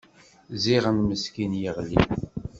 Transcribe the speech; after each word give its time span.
Ziɣen 0.63 0.97
meskin 1.03 1.53
yeɣli. 1.61 2.01